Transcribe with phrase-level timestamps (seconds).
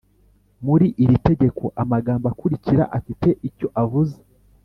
[0.65, 4.17] Muri iri tegeko amagambo akurikira afite icyo avuze